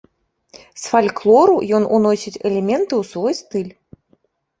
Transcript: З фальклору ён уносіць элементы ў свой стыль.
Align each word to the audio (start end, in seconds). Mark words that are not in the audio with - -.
З 0.83 0.93
фальклору 0.93 1.57
ён 1.79 1.85
уносіць 1.97 2.41
элементы 2.51 2.93
ў 3.01 3.03
свой 3.11 3.33
стыль. 3.41 3.69